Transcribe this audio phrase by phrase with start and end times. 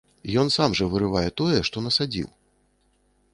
[0.43, 2.27] Ён сам жа вырывае тое, што насадзіў.